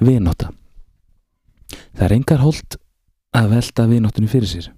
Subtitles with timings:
[0.00, 0.48] Vinóta
[1.92, 2.76] Það er engar hold
[3.36, 4.68] að velta vinóttunni fyrir sér.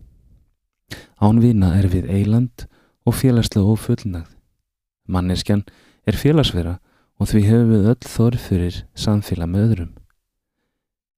[1.22, 2.64] Án vina er við eiland
[3.06, 4.32] og félagslega og fullnægð.
[5.06, 5.62] Manneskjan
[6.10, 6.74] er félagsvera
[7.22, 9.94] og því hefur við öll þörf fyrir samfélag með öðrum.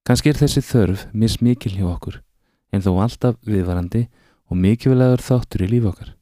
[0.05, 2.21] Kanski er þessi þörf mismikil hjá okkur
[2.77, 4.05] en þó alltaf viðvarandi
[4.53, 6.13] og mikilvægur þáttur í líf okkar.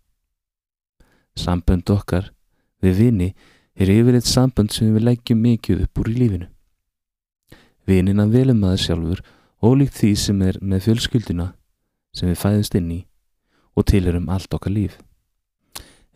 [1.34, 2.30] Sambönd okkar
[2.78, 3.32] við vini
[3.74, 6.52] er yfirleitt sambönd sem við leggjum mikið upp úr í lífinu.
[7.86, 9.22] Vinina velum maður sjálfur
[9.62, 11.48] ólíkt því sem er með fjölskylduna
[12.14, 13.00] sem við fæðust inn í
[13.78, 14.98] og tilurum allt okkar líf.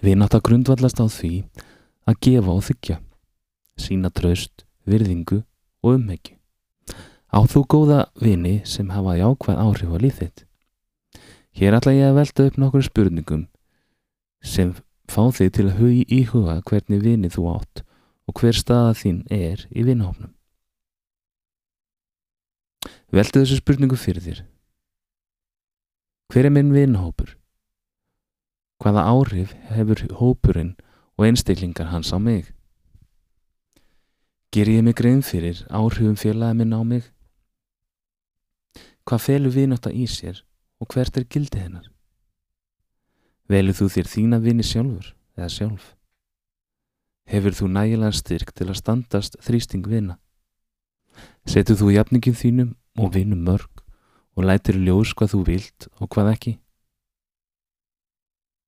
[0.02, 1.32] Við nátt að grundvallast á því
[2.06, 2.98] að gefa og þykja,
[3.80, 5.40] sína traust, virðingu
[5.82, 6.36] og umhegju.
[7.32, 10.44] Á þú góða vini sem hafa jákvæð áhrif á líf þitt.
[11.56, 13.46] Hér ætla ég að velta upp nokkur spurningum
[14.44, 14.74] sem
[15.10, 17.82] fá þig til að hugi íhuga hvernig vini þú átt
[18.28, 20.35] og hver staða þín er í vinahófnum.
[23.16, 24.40] Veltu þessu spurningu fyrir þér.
[26.28, 27.30] Hver er minn vinahópur?
[28.82, 30.74] Hvaða áhrif hefur hópurinn
[31.16, 32.52] og einstaklingar hans á mig?
[34.52, 37.08] Ger ég mig grein fyrir áhrifum félagi minn á mig?
[39.08, 40.44] Hvað felur vinátt í sér
[40.76, 41.88] og hvert er gildi hennar?
[43.48, 45.92] Velur þú þér þína vini sjálfur eða sjálf?
[47.32, 50.18] Hefur þú nægilega styrk til að standast þrýsting vina?
[51.48, 53.82] Setur þú jafningin þínum og vinum mörg
[54.36, 56.52] og lætir ljós hvað þú vilt og hvað ekki?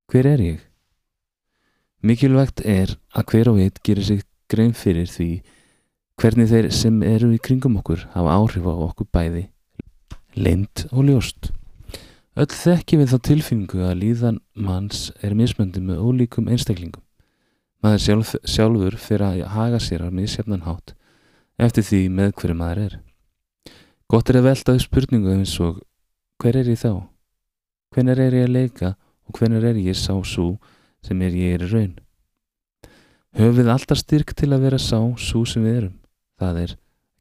[0.09, 0.61] Hver er ég?
[2.01, 5.43] Mikilvægt er að hver og eitt gerir sig grein fyrir því
[6.19, 9.45] hvernig þeir sem eru í kringum okkur hafa áhrif á okkur bæði,
[10.35, 11.51] lind og ljóst.
[12.39, 17.03] Öll þekki við þá tilfinningu að líðan manns er mismöndi með ólíkum einstaklingum.
[17.83, 20.95] Maður sjálf, sjálfur fyrir að haga sér á misjafnan hátt
[21.59, 22.97] eftir því með hverju maður er.
[24.09, 25.83] Gott er að velta upp spurningu eins og
[26.41, 27.05] hver er ég þá?
[27.93, 28.93] Hvenar er ég að leika
[29.29, 30.55] og hvenar er ég sá svo
[31.05, 31.99] sem er ég er í raun?
[33.37, 35.99] Höfum við alltaf styrk til að vera sá svo sem við erum?
[36.41, 36.73] Það er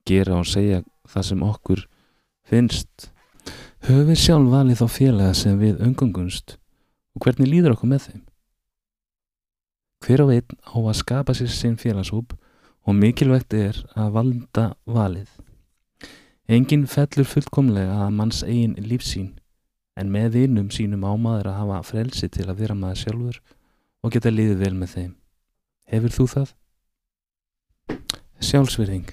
[0.07, 0.79] gera og segja
[1.11, 1.83] það sem okkur
[2.47, 3.09] finnst.
[3.83, 6.55] Höfum við sjálf valið þá félaga sem við öngungunst
[7.17, 8.23] og hvernig líður okkur með þeim?
[10.07, 12.37] Hver á einn á að skapa sér sinn félagshóp
[12.87, 15.27] og mikilvægt er að valda valið.
[16.47, 19.33] Engin fellur fullkomlega að manns eigin lífsín
[19.99, 23.39] en með vinum sínum ámaður að hafa frelsi til að vera maður sjálfur
[23.99, 25.09] og geta liðið vel með þeim.
[25.91, 26.53] Hefur þú það?
[28.47, 29.09] Sjálfsverðing.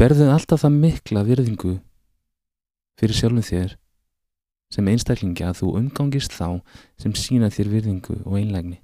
[0.00, 1.72] Berðu alltaf það mikla virðingu
[2.96, 3.74] fyrir sjálfum þér
[4.72, 6.62] sem einstaklingi að þú umgangist þá
[6.96, 8.78] sem sína þér virðingu og einlægni.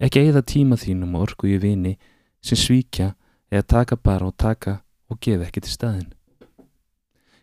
[0.00, 1.98] Ekki eigða tíma þínum og orku í vini
[2.40, 3.10] sem svíkja
[3.52, 4.78] eða taka bara og taka
[5.12, 6.08] og gefa ekki til staðin.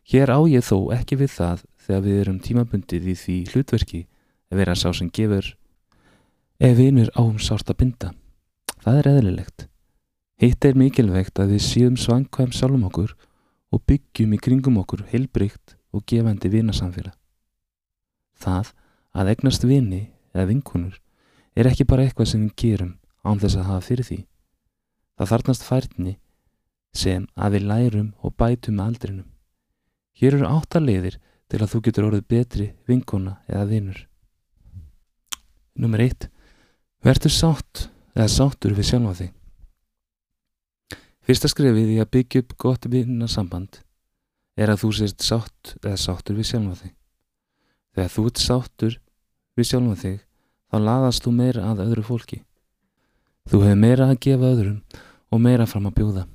[0.08, 4.02] Hér á ég þó ekki við það þegar við erum tímabundið í því hlutverki
[4.48, 5.50] að vera sá sem gefur
[6.64, 8.14] ef einur áum sárt að binda.
[8.80, 9.68] Það er eðlilegt.
[10.40, 13.14] Hitt er mikilvægt að við síðum svangkvæm sjálfum okkur
[13.74, 17.16] og byggjum í kringum okkur heilbrygt og gefandi vinasamfélag.
[18.38, 18.72] Það
[19.18, 21.00] að egnast vini eða vinkunur
[21.58, 22.94] er ekki bara eitthvað sem við gerum
[23.28, 24.20] án þess að hafa fyrir því.
[25.18, 26.20] Það þarnast færni
[26.96, 29.34] sem að við lærum og bætum aldrinum.
[30.18, 34.00] Hér eru átta leiðir til að þú getur orðið betri vinkona eða vinnur.
[35.78, 36.30] Númer eitt.
[37.06, 39.34] Verður sátt eða sáttur við sjálfa þig.
[41.28, 43.82] Fyrsta skrefið í að byggja upp gott vinnasamband
[44.58, 46.94] er að þú sést sátt eða sáttur við sjálfa þig.
[47.94, 48.96] Þegar þú ert sáttur
[49.58, 50.18] við sjálfa þig
[50.68, 52.40] þá laðast þú meira að öðru fólki.
[53.48, 54.82] Þú hefur meira að gefa öðrum
[55.30, 56.26] og meira fram að bjóða.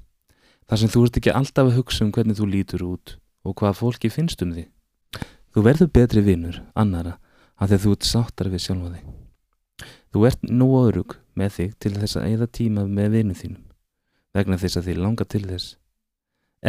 [0.71, 3.79] Þar sem þú ert ekki alltaf að hugsa um hvernig þú lítur út og hvað
[3.79, 4.69] fólki finnst um því.
[5.53, 7.19] Þú verður betri vinnur, annara,
[7.61, 9.11] að þegar þú ert sáttar við sjálfa þig.
[10.13, 13.63] Þú ert nú öðrug með þig til þess að eða tíma með vinnu þínum,
[14.37, 15.77] vegna þess að þið langar til þess,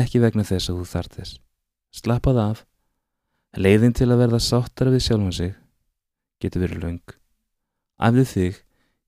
[0.03, 1.39] ekki vegna þess að þú þart þess.
[1.93, 2.63] Slappað af,
[3.55, 5.53] leiðin til að verða sáttar við sjálfa sig
[6.43, 7.17] getur verið laung.
[8.03, 8.63] Afðu þig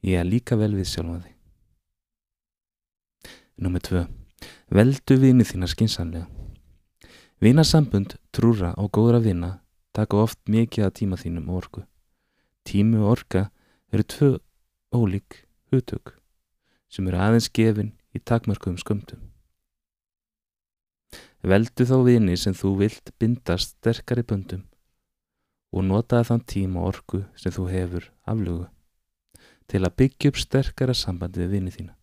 [0.05, 1.33] ég er líka vel við sjálfa þig.
[3.65, 4.05] Númið tvö.
[4.75, 6.44] Veldu vinnu þína skinsanlega.
[7.43, 9.49] Vinasambund, trúra og góðra vina
[9.91, 11.81] taka oft mikið að tíma þínum og orku.
[12.63, 13.41] Tími og orka
[13.91, 14.29] eru tvö
[14.95, 15.41] ólík
[15.71, 16.15] hugtök
[16.87, 19.19] sem eru aðeins gefin í takmörkum skömmtum.
[21.43, 24.63] Veldu þá vini sem þú vilt bindast sterkari böndum
[25.75, 28.69] og notaði þann tíma og orku sem þú hefur aflugu
[29.67, 31.93] til að byggja upp sterkara sambandi við vinið þína.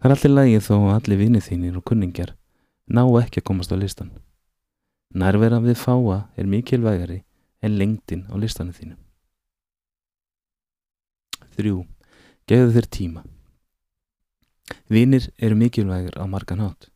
[0.00, 2.38] Það er allir lægið þó að allir vinið þínir og kunningjar
[2.92, 4.12] ná ekki að komast á listan.
[5.16, 7.22] Nærvera við fáa er mikilvægari
[7.64, 9.00] en lengdin á listanum þínum.
[11.56, 11.72] 3.
[12.48, 13.22] Gefðu þér tíma.
[14.88, 16.88] Vinir eru mikilvægir á margan hátt.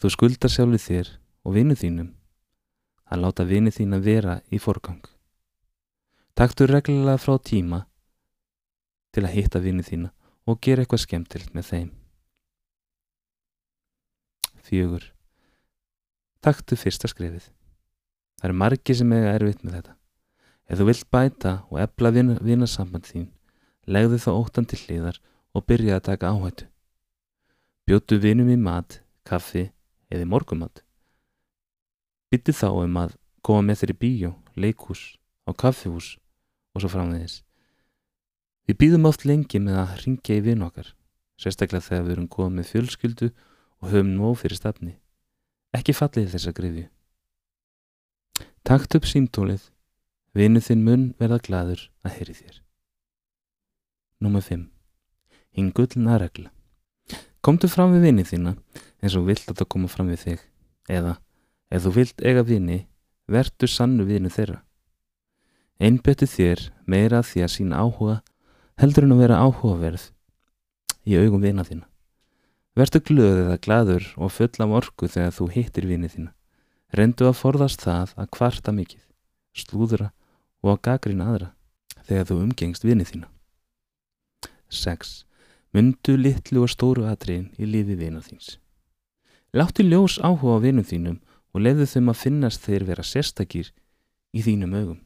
[0.00, 1.12] Þú skuldar sjálfur þér
[1.44, 2.10] og vinnu þínum
[3.06, 5.04] að láta vinni þín að vera í forgang.
[6.36, 7.86] Taktu reglulega frá tíma
[9.14, 10.12] til að hitta vinni þína
[10.44, 11.90] og gera eitthvað skemmtilt með þeim.
[14.66, 15.04] Fjögur.
[16.42, 17.44] Taktu fyrsta skrifið.
[18.40, 19.92] Það eru margi sem eiga erfitt með þetta.
[20.66, 23.28] Ef þú vilt bæta og ebla vinnarsamband þín,
[23.86, 25.20] legðu þá óttan til hliðar
[25.54, 26.66] og byrja að taka áhættu.
[27.86, 29.68] Bjótu vinum í mat, kaffi
[30.10, 30.82] eða morgumat.
[32.34, 33.14] Byttu þá um að
[33.46, 35.14] koma með þér í bíó, leikhús,
[35.46, 36.16] á kaffihús
[36.74, 37.44] og svo framvegis.
[38.66, 40.90] Við býðum oft lengi með að ringja í vinn okkar,
[41.38, 43.44] sérstaklega þegar við erum komið fjölskyldu og
[43.84, 44.96] höfum nóg fyrir stafni.
[45.76, 46.86] Ekki fallið þessa grifju.
[48.66, 49.68] Takt upp símtólið,
[50.34, 52.60] vinnu þinn mun verða gladur að heyri þér.
[54.24, 54.66] Númer 5.
[55.56, 56.50] Hinn gullna regla.
[57.44, 58.56] Komdu fram við vinni þína
[59.04, 60.40] eins og vilt að það koma fram við þig
[60.90, 61.16] eða
[61.70, 62.78] ef þú vilt eiga vini,
[63.30, 64.62] verdu sannu vinu þeirra.
[65.78, 68.20] Einbetu þér meira því að sína áhuga
[68.80, 70.08] heldur en að vera áhugaverð
[71.06, 71.86] í augum vina þína.
[72.76, 76.32] Vertu glöð eða gladur og full af orku þegar þú hittir vinið þína.
[76.96, 79.04] Rendu að forðast það að kvarta mikið,
[79.56, 80.10] slúðra
[80.60, 81.48] og að gagrina aðra
[82.04, 83.30] þegar þú umgengst vinið þína.
[84.68, 85.14] 6.
[85.72, 88.58] Mundu litlu og stóru atriðin í lífi vina þíns.
[89.56, 91.18] Láttu ljós áhuga á vinum þínum
[91.56, 93.72] og leiðu þeim að finnast þeir vera sérstakir
[94.36, 95.00] í þínum augum.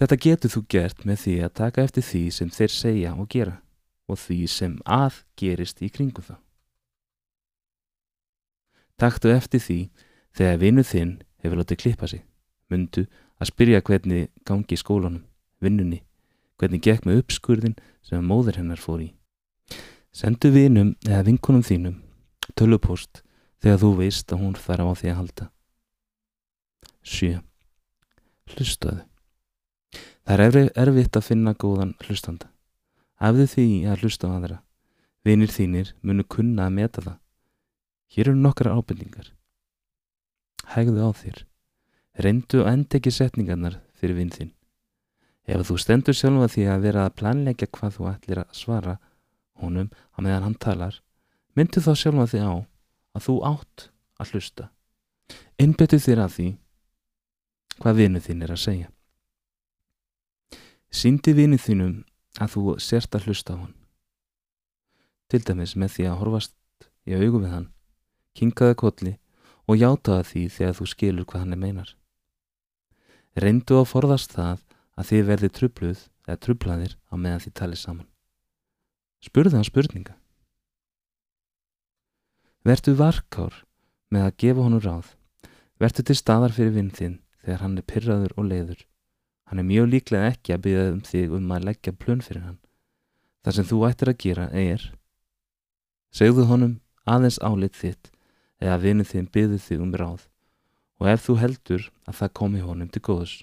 [0.00, 3.61] Þetta getur þú gert með því að taka eftir því sem þeir segja og gera
[4.12, 6.40] og því sem að gerist í kringum það.
[9.00, 9.78] Taktu eftir því
[10.36, 12.22] þegar vinnu þinn hefur látið klippa sig.
[12.70, 13.06] Mundu
[13.40, 15.24] að spyrja hvernig gangi í skólanum,
[15.58, 16.02] vinnunni,
[16.60, 17.74] hvernig gekk með uppskurðin
[18.06, 19.10] sem móður hennar fór í.
[20.12, 21.98] Sendu vinum eða vinkunum þínum
[22.58, 23.22] tölupost
[23.62, 25.48] þegar þú veist að hún þarf á því að halda.
[27.02, 27.40] 7.
[28.52, 29.02] Hlustaðu.
[30.22, 32.51] Það er erfitt að finna góðan hlustanda.
[33.22, 34.58] Afðu því að hlusta á aðra.
[35.22, 37.18] Vinir þínir munu kunna að meta það.
[38.12, 39.28] Hér eru nokkra ábyrningar.
[40.74, 41.38] Hægðu á þér.
[42.18, 44.50] Reyndu og endegi setningarnar fyrir vinn þinn.
[45.46, 48.98] Ef þú stendur sjálfa því að vera að planleggja hvað þú ætlir að svara
[49.62, 50.98] honum að meðan hann talar,
[51.54, 52.52] myndu þá sjálfa því á
[53.16, 53.86] að þú átt
[54.22, 54.68] að hlusta.
[55.62, 56.48] Innbetu þér að því
[57.82, 58.88] hvað vinnu þín er að segja.
[60.92, 62.02] Sýndi vinnu þínum
[62.40, 63.74] að þú sért að hlusta á hann.
[65.28, 66.54] Til dæmis með því að horfast
[67.08, 67.68] í augu við hann,
[68.36, 69.14] kinkaða kolli
[69.68, 71.90] og játaða því þegar þú skilur hvað hann er meinar.
[73.36, 74.64] Reyndu að forðast það
[74.96, 78.08] að þið verði trubluð eða trublaðir á meðan þið talið saman.
[79.22, 80.16] Spurðu hann spurninga.
[82.62, 83.64] Vertu varkár
[84.12, 85.08] með að gefa honum ráð.
[85.80, 88.80] Vertu til staðar fyrir vinn þinn þegar hann er pyrraður og leiður.
[89.52, 92.54] Hann er mjög líklega ekki að byggja um þig um að leggja plön fyrir hann.
[93.44, 94.86] Það sem þú ættir að gera er
[96.08, 96.72] segðu honum
[97.04, 98.08] aðeins álit þitt
[98.64, 100.24] eða vinnu þinn byggðu þig um ráð
[101.04, 103.36] og ef þú heldur að það komi honum til góðs.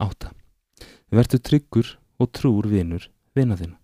[0.00, 0.32] 8.
[1.12, 3.76] Vertu tryggur og trúr vinnur vinna þína.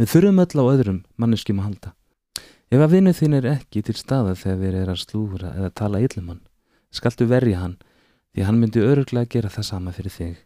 [0.00, 1.96] Við þurfum öll á öðrum manneskjum að halda.
[2.72, 6.00] Ef að vinnu þín er ekki til staða þegar við erum að slúra eða tala
[6.00, 6.46] yllumann,
[6.88, 7.82] skaltu verja hann
[8.34, 10.38] því hann myndi öruglega gera það sama fyrir þig